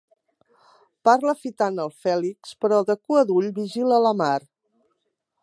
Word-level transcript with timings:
Parla 1.09 1.35
fitant 1.41 1.77
el 1.83 1.93
Fèlix, 2.07 2.55
però 2.65 2.81
de 2.89 2.97
cua 3.03 3.23
d'ull 3.29 3.53
vigila 3.61 4.01
la 4.07 4.17
Mar. 4.25 4.35